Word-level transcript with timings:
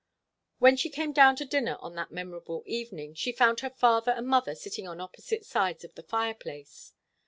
When 0.57 0.77
she 0.77 0.89
came 0.89 1.13
down 1.13 1.35
to 1.35 1.45
dinner 1.45 1.77
on 1.79 1.93
that 1.93 2.09
memorable 2.11 2.63
evening, 2.65 3.13
she 3.13 3.31
found 3.31 3.59
her 3.59 3.69
father 3.69 4.09
and 4.11 4.25
mother 4.27 4.55
sitting 4.55 4.87
on 4.87 4.99
opposite 4.99 5.45
sides 5.45 5.83
of 5.83 5.93
the 5.93 6.01
fireplace. 6.01 6.93